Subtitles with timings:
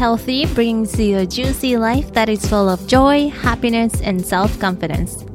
[0.00, 5.26] Healthy brings you a juicy life that is full of joy, happiness, and self confidence.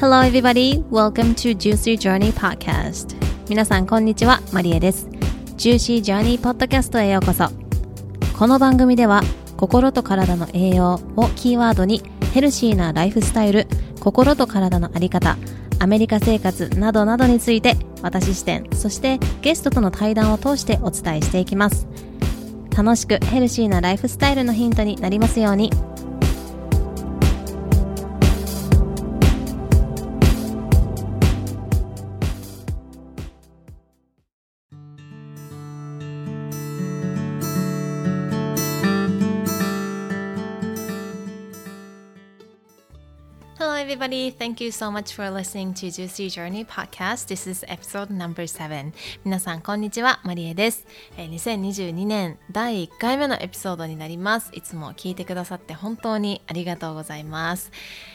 [0.00, 0.82] Hello, everybody.
[0.90, 3.14] Welcome to Juicy Journey Podcast.
[3.48, 4.40] 皆さん、こんにちは。
[4.52, 5.06] マリエです。
[5.56, 7.50] Juicy Journey Podcast へようこそ。
[8.36, 9.22] この番組では、
[9.56, 12.02] 心と体の栄養をキーワードに、
[12.34, 13.68] ヘルシーなライフスタイル、
[14.00, 15.36] 心と体のあり方、
[15.78, 21.86] アメリカ生活などなどについて私視点そしてゲストとの対談を通してお伝えしていきます
[22.78, 25.72] 楽しくヘルシーなライフスタイルのヒントになりますように。
[44.08, 44.30] Everybody.
[44.30, 47.28] Thank you so much for listening to Juicy Journey Podcast.
[47.28, 48.92] This is episode number 7.
[49.24, 50.20] 皆さん、こんにちは。
[50.24, 50.86] マリエです。
[51.18, 54.50] えー、2022年第1回目のエピソードになります。
[54.54, 57.70] いつも聞いてくださって本当にありがとうございます。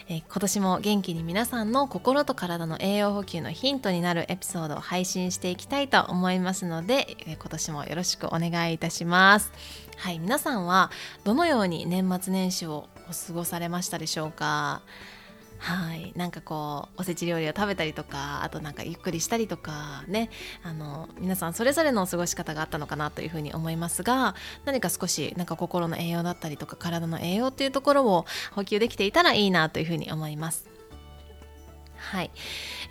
[0.09, 9.51] えー、今年も元気に皆さんの心と体の栄養補給のヒントになるエピソードを配信していきたいと思いますので、えー、今年もよろしくお願いいたします。
[9.97, 10.89] はい、皆さんは
[11.23, 14.81] どのように年末年始をお過ごされましたでしょうか？
[15.63, 20.29] はいなんかこうおせち料理を食べたりとかあとなんかゆっくりしたりとかね
[20.61, 30.72] あの皆さんそれぞれの過ごし方があったのかなというふうに思いますが何か少しなんか心の栄養だったりとか体の栄養っていうところを補給できていたらいいなというふうに思います。
[32.13, 32.31] はい、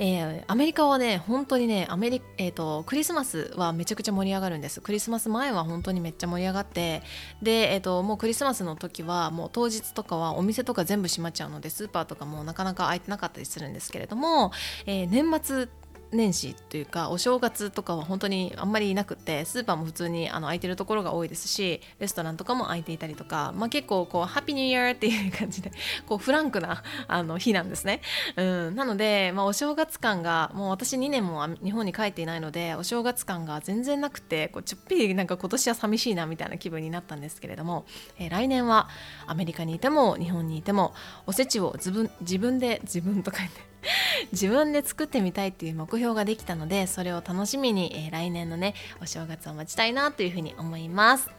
[0.00, 4.80] えー、アメリカはね本当にねアメリ、えーと、クリスマスはめちゃくちゃ盛り上がるんです。
[4.80, 7.04] クリスマス前は本当にめっちゃ盛り上がって
[7.40, 14.50] で、えーと、もうクリスマスの時はもう当日とかはお店とか全部閉まっちゃうのでスーパーとかもなかなか開いてなかったりするんですけれども、
[14.86, 15.68] えー、年末
[16.12, 25.72] 年始というかお正月とかは本当にあんまりいなくてスーパーも普通にあの空いてるところが多いですしレストランとかも空いていたりとか、まあ、結構こうハッピーニューイヤーっていう感じで
[26.06, 28.02] こうフランクなあの日なんですね、
[28.36, 37.86] うん、なので、まあ、お正月感がもう私2年も日本に帰っていないのでお正月感が全然なくてこうちょっぴりなんか今年は寂しいなみたいな気分になったんですけれども、
[38.18, 38.88] えー、来年は
[39.26, 40.94] アメリカにいても日本にいても
[41.26, 43.71] おせちを自分自分で自分とか言って
[44.32, 51.30] 自分で作ってみたいっていう目標ができたのでそれを楽しみに、えー、来年のねお正月を待ちたいなというふうに思います。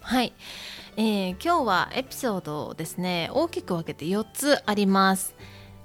[0.00, 0.32] はい、
[0.96, 5.36] えー、今日はエピソードをですね大きく分けて4つあります、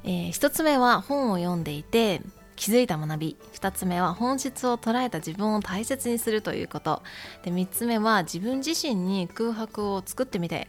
[0.03, 2.22] えー、1つ目は本を読んでいて
[2.55, 3.38] 気づいた学び。
[3.53, 7.03] 2つ目は本質を捉えた自分を大切にするということ。
[7.44, 10.67] で3つ目は自分自身に空白を作ってみて。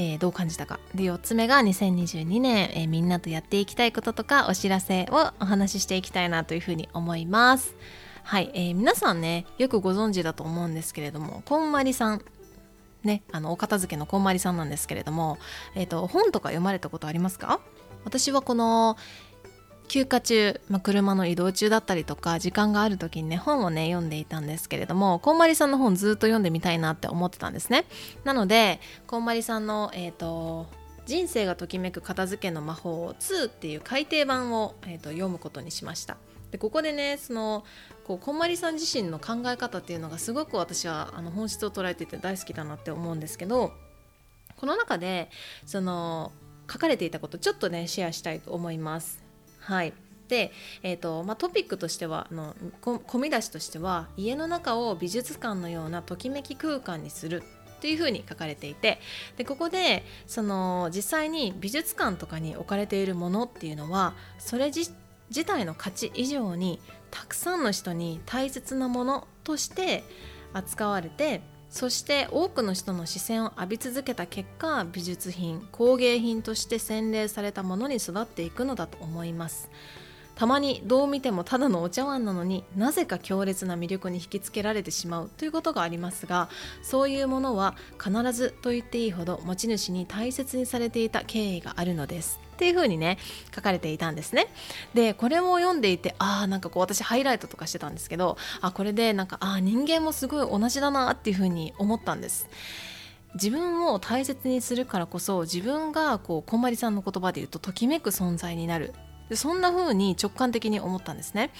[0.00, 7.74] えー、どう感じたかで4つ目が2022年、えー、みんなとやっていきたいこととかお知らせをお話ししていきたいなというふうに思います。
[8.22, 12.24] はい、えー、皆さんねよくご存知だと思うんですけれどもこんまりさん。
[13.02, 15.38] ねあのお片付けのこんまりさんなんですけれども、
[15.74, 17.60] えーと本とか読まれたことありますか？
[18.04, 18.96] 私はこの
[19.88, 27.84] 休暇中、まあ、車の移動中だったりとか時間がある時にね本をね読んでいたんですけれどもこんまりさんの本ずっと読んでみたいなって思ってたんですね。
[28.24, 30.66] なのでこんまりさんのえっ、ー、と
[31.06, 36.18] 人生がときめく片付けの魔法2っていう改訂版を、えーと、読むことにしました。
[36.50, 37.64] でここでねその
[38.04, 43.72] こうこんまりさん自身の考え方っていうのがすごく私はあの本質を捉えてて大好きだなって思うんですけど
[44.56, 45.30] この中で
[45.66, 46.32] その
[46.70, 49.27] 書かれていたことちょっとねシェアしたいと思います。
[49.68, 49.92] はい。
[50.28, 50.50] で、
[50.82, 57.42] えーとまあ、トピックとしてはあの込み出しとしては家の中を美術館のようなときめき空間にする
[57.76, 58.98] っていうふうに書かれていて
[59.36, 64.90] でここでその実際に美術館とかに置かれているものっていうのはそれ自
[65.46, 66.80] 体の価値以上に
[67.10, 70.04] たくさんの人に大切なものとして
[70.52, 71.40] 扱われて
[71.70, 79.70] そして多くの人の視線を浴び続けた結果美術品工芸品として洗練されたものに育っていくのだと思います。
[80.34, 86.48] たまにどう見てもただのお茶碗なのになぜか強烈な魅力に引きつけられてしまうということがありますが
[86.80, 92.47] そういうものは必ずと言っていいほど持ち主に大切にされていた経緯があるのです。
[92.58, 93.18] っていう風にね
[93.54, 94.48] 書かれていたんですね。
[94.92, 102.48] でこれも読んでいてああなんかこう私ハイライトとかしてたんですけどあこれでなんかあ人間もすごい同じだなっていう風に思ったんです。
[103.34, 108.92] 自分を大切にするからこそ自分がこうこんまりさんの言葉で言うとときめく存在になる。
[109.28, 111.52] でそんな風に直感的に思ったんですね。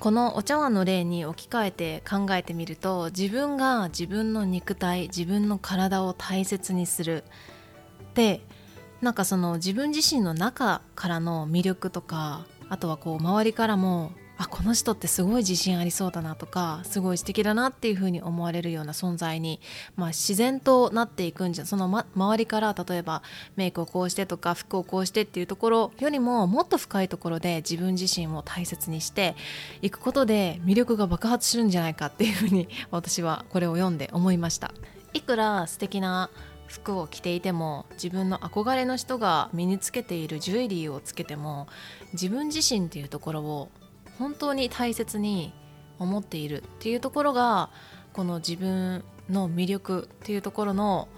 [0.00, 7.22] このお茶碗の例に置き換えて考えてみると自分が自分の肉体自分の体を大切にする。
[8.14, 8.40] で
[9.00, 14.12] なんかその自分自身の中からの魅力とかあとはこう周りからも
[14.42, 19.60] あこの人ってすごい自信ありそうだなとかすごい素敵だなっていうふうに思われるような存在に、
[19.96, 23.22] まあ、自然となっていくんじゃその、ま、周りから例えば
[23.56, 29.36] メイクをこうしてとか服をこうしてっていうところよりももっと深いところで自分自身を大切にして
[29.82, 34.72] いくことで魅力が爆発するんじゃないかっていうふうに私はこれを読んで思いました。
[35.12, 36.30] いくら素敵な
[36.70, 41.66] 服を着ていても自分の憧れの人が身につけているジュエリーをつけても
[42.12, 43.70] 自分自身っていうところを
[44.18, 45.52] 本当に大切に
[45.98, 47.70] 思っているっていうところが
[48.12, 51.08] この自分の魅力っていうところの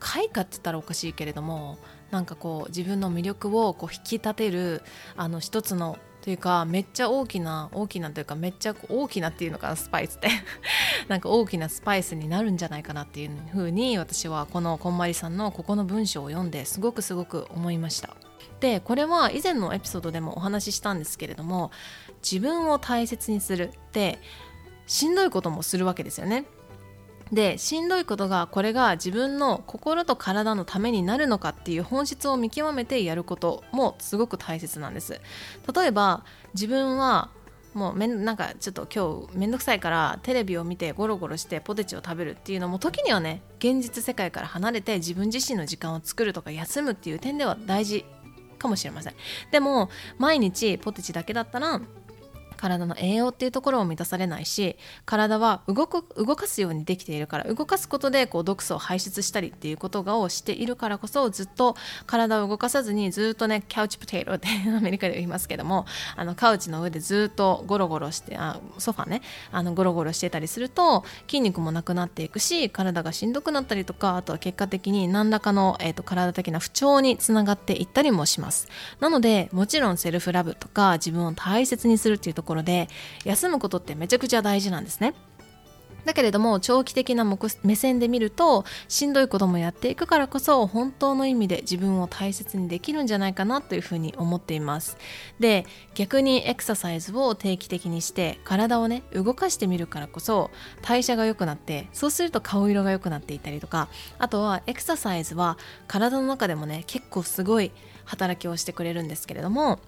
[0.00, 1.78] 開花って言ったらおかしいけれども
[2.10, 4.82] なんかこう自分の魅力をこう引き立てる
[5.16, 10.28] あの一つのというかめっちゃ大きな大きなというかめっちゃ大きなっていうのかなスパイスって
[11.08, 18.14] なんか大きなスパイスになるんじゃないかなっていうふうに私はこのこんまりさんのここの文章を読んですごくすごく思いました。
[18.60, 21.70] でこれは以前のエピソードでもお話ししたんですけれども
[22.22, 24.18] 自分を大切にするって
[24.86, 26.44] しんどいこともするわけですよね。
[27.32, 35.20] でしんどいことがこれが自分の心と体のためになるのかっていう本質を見極めてやることもすごく大切なんです。
[35.74, 37.30] 例えば自分は
[37.74, 48.04] もうめんなんかちょっと今日めんどくさいからテレビを見てゴロゴロしてポテチを食べるっていうのも時にはね現実世界から離れて自分自身の時間を作るとか休むっていう点では大事
[48.58, 49.14] かもしれません。
[49.52, 51.80] でも毎日ポテチだけだったら
[52.58, 54.76] 体の栄養っていうところを満たされないし
[55.06, 61.76] 体は動く動かすようにできているから動かすことでこう毒素を排出したりっていうことがをしているからこそずっと
[62.06, 69.22] 体を動かさずにずっとねキャウチポテトって アメリカで言いますけどもあのカウチの上でずっとゴロゴロしてあソファね
[69.52, 78.68] あのゴロゴロしてたりすると筋肉もなくなっていくし体がしんどくなったりとかあとは結果的に何らかの、えーと、と体的な不調につながっていったりもします。
[79.00, 82.88] なのでもちろんセルフラブとか自分を大切にするっていうところで
[83.24, 85.14] 休むことってめちゃくちゃ大事なんですね。
[86.08, 94.96] だけれども長期的な目線で見るとしんどいこともやっていくからこそ本当の意味で自分を大切にできるんじゃないかなというふうに思っています
[95.38, 100.50] で逆にエクササイズを定期的にして体をね動かしてみるからこそ
[100.80, 105.58] 代謝が良くなってそうすると顔色が良くなっていたりとかあとはエクササイズは
[105.88, 107.70] 体の中でもね結構すごい
[108.06, 109.78] 働きをしてくれるんですけれども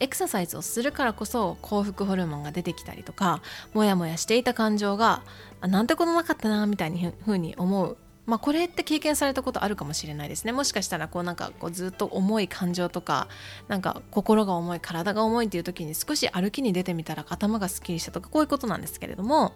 [0.00, 3.42] エクササイズをするからこそ幸福ホルモンが出てきたりとか
[3.74, 5.22] モヤモヤしていた感情が
[5.60, 7.96] なんてことなかったなみたいにふうに思う。
[8.26, 10.52] まあ、これって経験されたことあるかもしれないですね。
[10.52, 13.28] もしかしたらこうなんかこうずっと重い感情とか
[13.68, 19.52] なんか心が重い体が重いっていう時に少し歩きに出てみたら頭がすっきりしたとかこういうことなんですけれども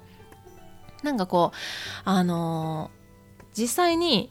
[1.02, 1.56] なんかこう
[2.04, 4.30] あのー、実際に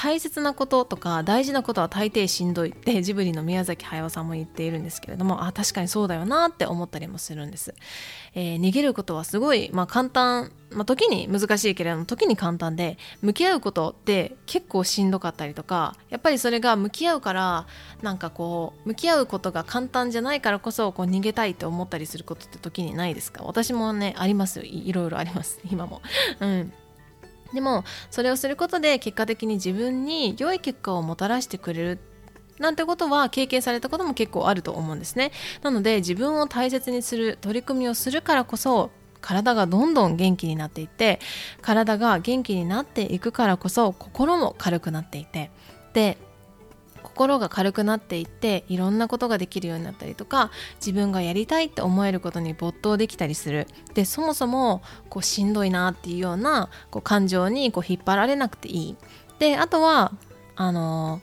[0.00, 7.74] 大切なこととか大事なことは大抵しんどいって ジブリの宮崎駿さんも言っているんですけれどもあ確かにそうだよなって思ったりもするんです、
[8.36, 17.66] えー、逃げることはすごい、まあ、簡単、まあ、時に難しいけれども時に簡単で向き合うことって結構しんどかったりとかやっぱりそれが向き合うから
[18.00, 23.42] なんかこう向き合うことが簡単じゃないからこそこう逃げたいって思ったりすることって時にないですか？
[23.42, 25.58] 私もねありますいろいろあります。
[25.68, 26.02] 今も。
[26.38, 26.72] うん。
[27.52, 31.98] でもそれをすることで結果的に自分に良い結果をもたらしてくれる
[32.58, 35.30] なんてことは経験されたことも結構あると思うんですね。
[35.62, 41.20] なので自分を大切にする取り組みをするからこそ体がどんどん元気になっていって
[41.62, 45.50] 体が元気になっていくからこそ心も軽くなっていて。
[45.92, 46.18] で
[47.18, 53.66] 心が軽くなっていっていろんなことができるようになったりとか自分がやりたいって思えることに没頭できたりする。
[53.94, 58.96] でそもそもこうしんどいなっていうようなこう感情にこう引っ張られなくていい。
[59.40, 60.12] であとは
[60.54, 61.20] あのー、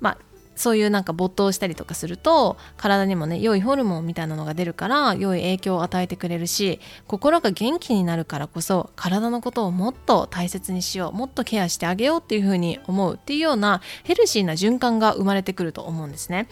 [0.00, 0.18] まあ
[0.58, 16.48] そういうなんか没頭したりとかすると体にもね良いホルモンみたいなのが出るから良い影響を与えてくれるし心が元気になるからこそ体のことをもっと大切にしようもっとケアしてあげようっていうふうに思うっていうようなヘルシーな循環が生まれてくると思うんですね。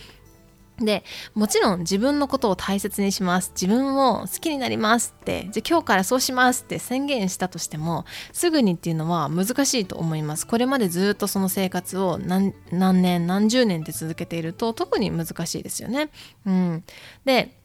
[0.78, 1.04] で
[1.34, 3.52] もちろん自分のことを大切にします。
[3.54, 5.48] 自分を好きになりますって。
[5.50, 10.46] じゃ今日からそうしますって宣言したとしてもすぐにっていうのは難しいと思います。
[10.46, 16.10] これまでずっとその生活を何年何十年で続けていると特に難しいですよね。
[16.44, 16.84] うん、
[17.24, 17.56] で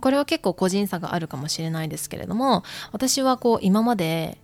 [0.00, 4.38] これは結構個人差があるかもしれないですけれども私はこう今まで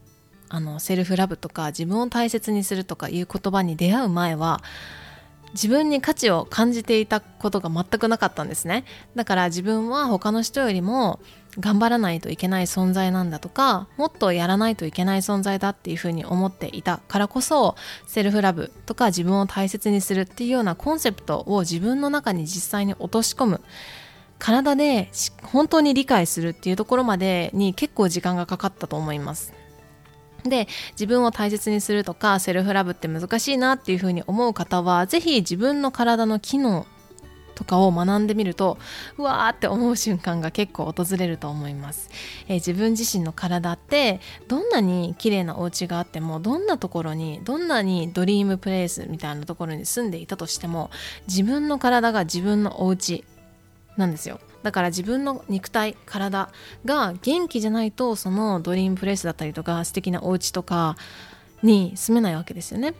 [0.48, 4.62] あのセルフラブとか自分を大切にするとかいう言葉に出会う前は
[5.52, 8.84] 自分に価値を感じていたことが全くなかったんですね。
[9.14, 11.20] だから自分は他の人よりも
[11.60, 23.60] 頑張らないといけない存在なんだとかもっとやらないといけない存在だっていうふうに思っていたからこそセルフラブとか自分を大切にするっていうようなコンセプトを自分の中に実際に落とし込む。
[24.38, 25.08] 体で
[25.44, 29.52] 本当に理解するっていうところまでに結構時間がかかったと思います。
[30.44, 36.86] で自分を大切にするとかセルフラブって難しいなっていうふうに思う方は是非自分の体の機能
[37.54, 38.78] とかを学んでみると
[39.18, 42.10] うわーって思う瞬間が結構訪れると思います、
[42.48, 50.90] えー、自分自身の体ってどんなに綺麗なお家があってもどんなところにどんなにドリームプレイスみたいなところに住んでいたとしても
[51.28, 53.24] 自分の体が自分のお家
[53.96, 54.40] なんですよ。
[54.62, 56.50] だから自分の肉体体
[56.84, 60.96] が元気じゃないとそのドリームプレイスだったりとか素敵なお家とか
[61.62, 62.94] に住めないわけですよね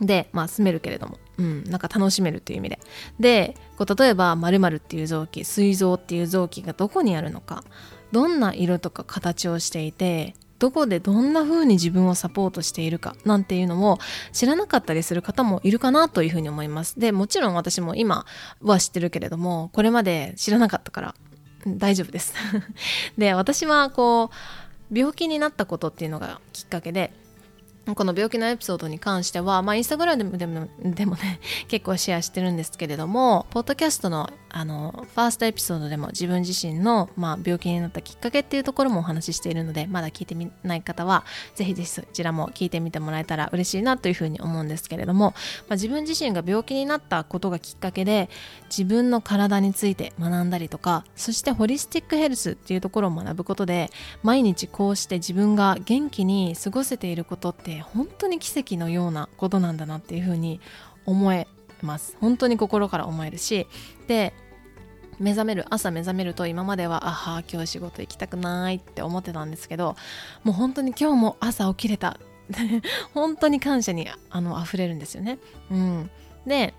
[0.00, 2.78] でまあ住めるけれどもうん、なんか楽しめるっていう意味で
[3.18, 7.64] でこう例えば〇〇っていう臓器膵臓っていう臓器がどこにあるのか
[8.12, 13.98] どんな色とか形をしていてどこでどんな風に自分をサポートしているかなんていうのも
[14.32, 17.00] 知らなかったりする方もいるかなというふうに思います。
[17.00, 18.26] でもちろん私も今
[18.60, 21.14] は知ってるけれどもこれまで知らなかったから
[21.66, 22.34] 大丈夫です。
[23.16, 24.30] で私はこ
[24.92, 27.12] う病気になったことっていうのがきっかけで
[27.94, 45.34] この病気のエピソードに関しては、まあ、インスタグラムでもでもね 結構シェアしてるんですけれどもポッドキャストのあのファーストエピソードでも自分自身の、まあ、病気になったきっかけっていうところもお話ししているのでまだ聞いてみない方はぜひぜひそちらも聞いてみてもらえたら嬉しいなというふうに思うんですけれども、
[45.68, 48.28] まあ、自分自身が病気になったことがきっかけで
[48.68, 53.90] 自分の体について学んだりとかそしてホリスティックヘルスっていうところを学ぶことで
[54.24, 60.60] 毎日こうして自分が元気に過ごせていることって本当に奇跡のようなことなんだなっていうふうに
[61.06, 61.46] 思え
[61.82, 62.16] ます。
[62.20, 63.66] 本当に心から思えるし。
[64.06, 64.32] で
[65.18, 69.94] 目覚める朝目覚めると今まではあは今日仕事行きたくないって思ってたんですけど
[70.44, 72.18] もう本当に今日も朝起きれた。
[73.14, 75.38] 本当に感謝にあの溢れるんですよね。
[75.70, 76.10] うん、
[76.46, 76.74] で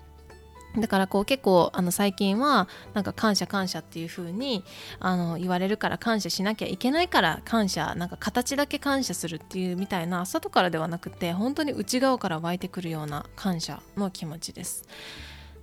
[0.78, 4.64] だからこう結構あの最近はなんか感謝感謝っていう風に
[5.00, 14.84] あに言われるから感謝しなきゃいけないから感謝なんか形だけ感謝するっていうみたいな外からではなくて本当に内側から湧いてくるような感謝の気持ちです。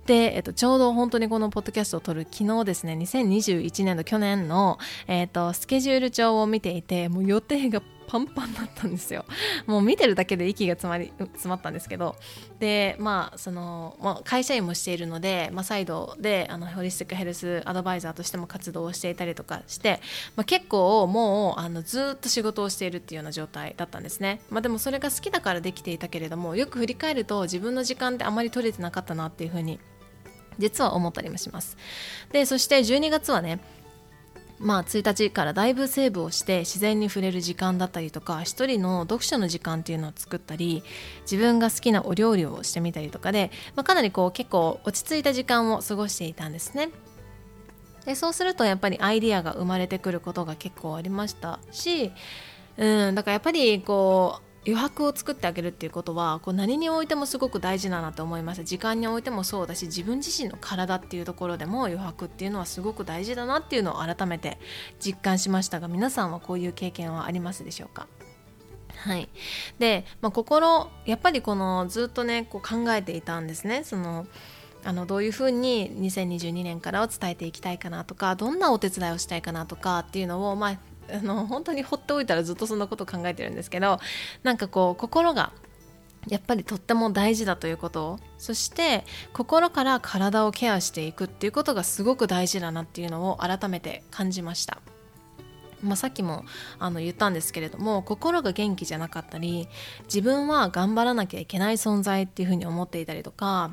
[0.06, 9.24] で、えっと、ちょうど本当にこのポッドキャストを撮る昨日ですね2021年の去年の、えっと、スケジュール帳を見ていてもう予定がパンパンだったんですよ。
[9.66, 12.16] もう見てるだけで息が詰まり詰まったんですけど。
[12.58, 20.00] でまあその、まあ、会社員もしているので、まあ、再度であのホリスティックヘルスアドバイザーとしても活動をしていたりとかして、
[20.36, 29.78] まあ、結構もうあのずっと仕事をしているっていうような状態だったんですね、まあ、でもそれが好きだからできていたけれどもよく振り返ると自分の時間ってあまり取れてなかったなっていうふうに
[30.58, 31.76] 実は思ったりもします。
[32.32, 33.60] でそして12月はね
[34.60, 40.82] まあ、1日からだいぶセーブをして自然に触れる時間だったりとか一人の読書の時間っていうのを作ったり
[41.22, 46.90] 自分が好きなお料理をしてみたりとかで、まあ、かなりこう結構落ち着いた時間を過ごしていたんですね。
[48.04, 52.12] でそうするとやっぱりアイディアが生まれてくることが結構ありましたし、
[52.76, 58.62] うん、だからやっぱりこう余白を作ってあげるっていうことはこう何においてもすごく大事だなと思います。
[58.62, 64.58] 時間においてもそうだし自分自身の体っていうところでも余白っていうのはすごく大事だなっていうのを改めて
[64.98, 68.06] 実感しましたが皆さんはこういう経験はありますでしょうか？
[68.96, 69.28] はい、
[69.78, 73.82] で、まあ、心やっぱりこのずっとねこう考えていたんですね。
[73.84, 74.26] その
[74.82, 80.78] あのどういうふうに2022年からを伝えていきたいかなとかどんなお手伝いをしたいかなとかっていうのを、まあ、
[81.12, 83.98] あの本当に放っておいたらずっとそんなこと考えてるんですけど
[84.42, 85.52] なんかこう心が
[86.28, 94.78] やっぱりとっても大事だということそして心から体をケアしていくっていうことがすごく大事だなっていうのを改めて感じました。
[95.82, 96.44] まあ、さっきも
[96.78, 99.66] あの言ったんですけれども心が元気じゃなかったり
[100.04, 103.70] 自分は頑張らなきゃいけない存在っていうふうに思っていたりとか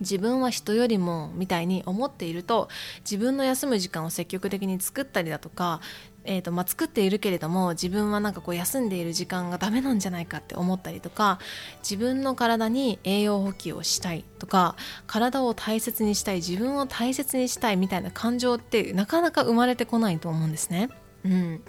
[0.00, 2.68] 自分は人よりもみたいに思っていると
[3.00, 5.80] 自分の休む時間を積極的に作ったりだとか
[6.24, 11.38] えーとまあ、作っているけれども自分はなんかこう休んでいる時間がダメなんじゃないかって思ったりとか
[11.82, 20.90] 自分の体に栄養補給をしたいとか体を大切にしたい自分を大切にしたいみたいな感情ってなかなか生まれてこないと思うんですね。
[21.24, 21.62] うん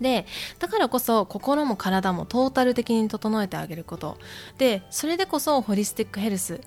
[0.00, 0.26] で
[0.60, 4.16] だからこそ心も体もトータル的に整えてあげること
[4.56, 6.60] でそれでこそホリスティックヘルス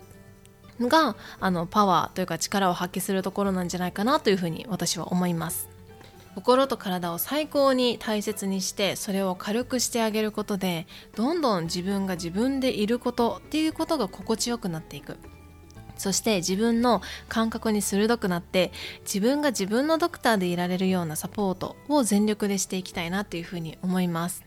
[0.81, 5.69] があのパワーというか力を発揮するところなんじゃないかなというふうに私は思います。
[6.35, 15.17] 心と体を最高に大切にしてそれを軽くしてあげることでどんどん自分が自分でいることっていうことが心地よくなっていく。
[15.97, 18.71] そして自分の感覚に鋭くなって
[19.01, 24.43] 自分が自分のドクターでいられるようなサポートを全力でしていきたいなというふうに思います。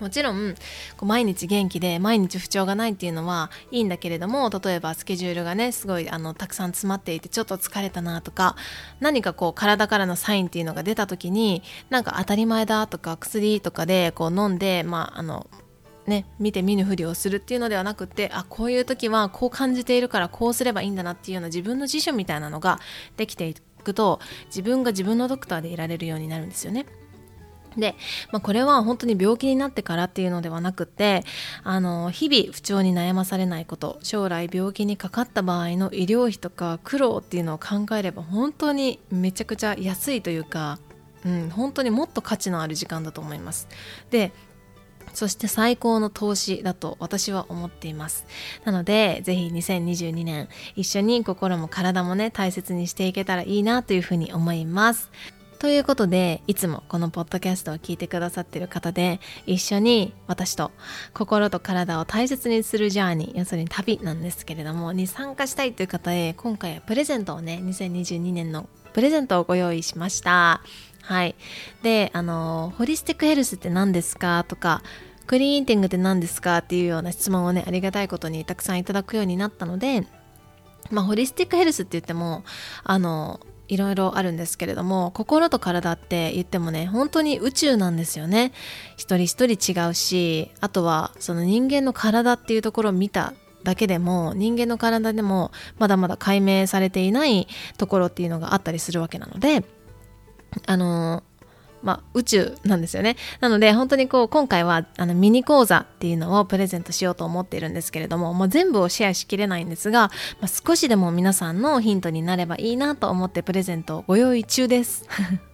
[0.00, 0.54] もちろん
[0.96, 8.56] こう毎日元気で毎日不調がないっていうのはいいんだけれども例えばスケジュールがねすごいあのたくさん詰まっていてちょっと疲れたなとか
[9.00, 15.46] 何かこう体からのサインっていうのが出た時になんか当たり前だとか薬とかでこう飲んでまああの
[16.06, 22.80] ね、見て見ぬふりをするっていうのではなくてあこういう時はこう感じているからこうすればいいんだなっていうような自分の辞書みたいなのが
[23.16, 26.86] できていくと自分が自分のドクターでいられるようになるんですよね。
[27.76, 27.94] で、
[28.30, 31.24] まあ、これは本当に病気になってからっていうのではなくて
[31.62, 40.78] あの日々不調に悩まされないこと将来病気にかかった場合の医療費とか苦労っていうのを考えれば本当にめちゃくちゃ安いというか、
[41.24, 43.68] うん、本当にもっと価値のある時間だと思います。
[44.10, 44.32] で
[45.14, 48.26] そして最高の投資だと私は思っています。
[48.64, 55.10] なので、ぜひ2022年一緒に心も体もね、大切にしていけたらいいなというふうに思います。
[55.62, 60.72] ということで、いつもこのポッドキャストを聞いてくださっている方で、一緒に私と
[61.14, 70.62] 心と体を大切にするジャーニー、要するに旅なんですけれども、に参加したいという方へ、今回はプレゼントをね、2022年のプレゼントをご用意しました。
[71.00, 71.36] はい。
[71.84, 74.82] で、あの、ホリスティックヘルスって何ですかとか、
[75.28, 80.08] クリーンティングって何ですかっていうような質問をね、ありがたいことにたくさんいただくようになったので、
[80.90, 82.42] まあ、ホリスティックヘルスって言っても、
[82.82, 83.38] あの、
[83.72, 88.52] いろいろあるんですけれども心と体って言ってもね本当に宇宙なんですよね。
[88.98, 93.32] 一人一人違うしあとはその人間の体っていうところを見た
[93.64, 97.48] だけでも人間の体でもまだまだ解明されていない
[97.78, 99.64] ところっていうのがあったりするわけなので
[100.66, 101.22] あの
[101.82, 103.16] まあ、宇宙なんですよね。
[103.40, 110.10] なので、本当にこう、今回は、あの、ミニ講座っていうのをプレゼントしようと思っているんですけれども、もう全部をシェアしきれないんですが、
[110.40, 115.04] まあ、少しでも皆さんのヒントになればいいなと思ってプレゼントをご用意中です。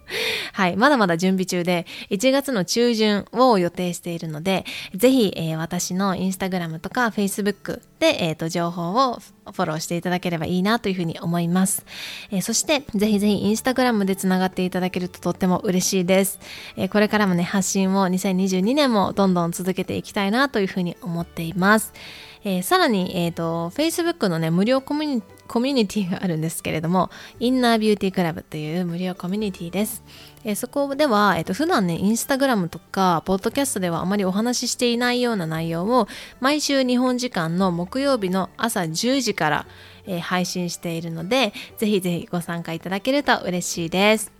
[0.53, 11.85] はい、まだまだ準備中で、1月の中旬を予定しているので、ぜひ、えー、私のインスタグラムとか Facebook で、えーと、情報をフォローしていただければいいなというふうに思います。
[12.31, 16.39] えー、そして、ぜひぜひインスタグラムでつながっていただけるととっても嬉しいです。
[16.75, 21.93] えー、これからもね、発信を2022年もどんどん続けていきたいなというふうに思っています。
[22.43, 30.03] えー、さらに、えーと、Facebook のね、無料コミュニコミュニティがあるんですけれども、インナービューティークラブという無料コミュニティです。
[30.45, 36.07] え、そこでは、えーと、普段ね、インスタグラムとか、ポッドキャストではあまりお話ししていないような内容を、
[36.39, 39.65] 毎週日本時間の木曜日の朝10時から、
[40.05, 44.38] えー、配信しているので、ぜひぜひご参加いただけると嬉しいです。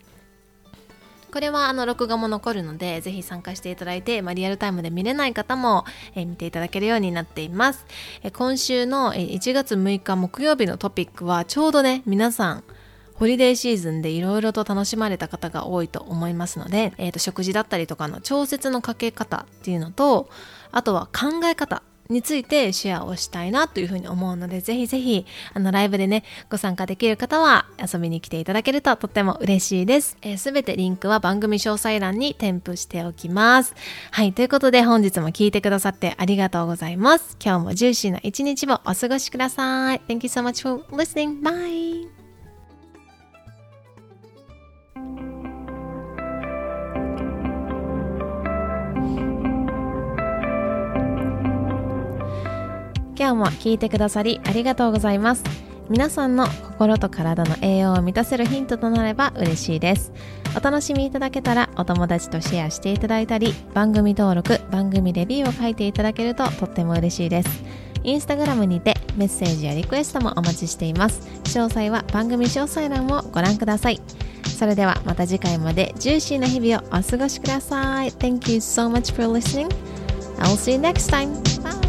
[1.30, 7.86] これはあの録画も残るので、ぜひ参加していただいて、まあ、リアルタイムで見れない方も、えー、見ていただけるようになっています。
[8.24, 12.64] えー、今週の、え、1月6日木曜日のトピックは、ちょうどね、皆さん、
[13.16, 20.30] ホリデーシーズンでいろいろと楽しまれた方が多いと思いますので、えーと食事だったりとかの調節のかけ方っていうのと、
[20.72, 30.10] あとは考え方についてシェアをしたいなというふうに思うので、ぜひぜひ、あの、ライブでね、ご参加できる方は遊びに来ていただけるととっても嬉しいです。
[30.10, 33.76] す、えー、べ、てリンクは番組詳細欄に添付しておきます。
[34.10, 37.38] はい、ということで本日も聞いてくださってありがとうございます。
[37.40, 40.02] 今日もジューシーな一日をお過ごしください。
[40.08, 41.42] Thank you so much for listening.
[41.44, 42.19] Bye!
[53.20, 55.44] 今日も聞いてくださりありがとうございます。
[55.90, 60.14] 皆さんの心と体の栄養を満たせるヒントとなれば嬉しいです。
[60.56, 67.50] お楽しみいただけたらお友達とシェアしていただいたり番組登録番組レビューを書いていただけるととっても嬉しいです。
[68.06, 71.20] インスタグラムにてメッセージやリクエストもお待ちしています。
[71.44, 74.00] 詳細は番組詳細欄をご覧ください。
[74.46, 78.12] それではまた次回までジューシーな日々をお過ごしください。
[78.12, 79.68] Thank you so much for listening.
[80.38, 81.89] I'll see you next time.